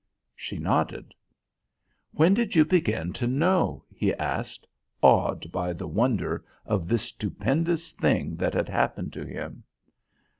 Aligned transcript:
She 0.35 0.57
nodded. 0.57 1.13
"When 2.11 2.33
did 2.33 2.55
you 2.55 2.65
begin 2.65 3.13
to 3.13 3.27
know?" 3.27 3.85
he 3.93 4.15
asked, 4.15 4.65
awed 5.03 5.51
by 5.51 5.73
the 5.73 5.85
wonder 5.87 6.43
of 6.65 6.87
this 6.87 7.03
stupendous 7.03 7.91
thing 7.91 8.35
that 8.37 8.55
had 8.55 8.67
happened 8.67 9.13
to 9.13 9.23
him. 9.23 9.63